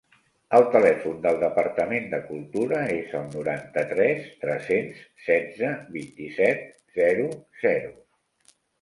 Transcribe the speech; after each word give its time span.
El 0.59 0.63
telèfon 0.75 1.19
del 1.25 1.37
Departament 1.43 2.07
de 2.13 2.21
Cultura 2.31 2.81
és 2.95 3.13
el 3.21 3.29
noranta-tres 3.37 4.27
tres-cents 4.47 5.07
setze 5.29 5.73
vint-i-set 6.01 6.69
zero 7.01 7.33
zero. 7.65 7.97